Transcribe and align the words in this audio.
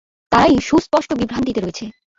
তারাই 0.31 0.55
সুস্পষ্ট 0.61 1.09
বিভ্রান্তিতে 1.13 1.59
রয়েছে। 1.61 1.85